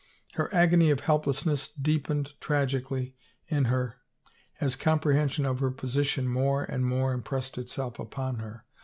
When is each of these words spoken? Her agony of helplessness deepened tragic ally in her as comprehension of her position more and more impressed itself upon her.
Her 0.33 0.51
agony 0.51 0.89
of 0.89 1.01
helplessness 1.01 1.71
deepened 1.71 2.31
tragic 2.39 2.89
ally 2.91 3.13
in 3.49 3.65
her 3.65 3.99
as 4.59 4.75
comprehension 4.75 5.45
of 5.45 5.59
her 5.59 5.69
position 5.69 6.27
more 6.27 6.63
and 6.63 6.83
more 6.83 7.13
impressed 7.13 7.59
itself 7.59 7.99
upon 7.99 8.37
her. 8.37 8.65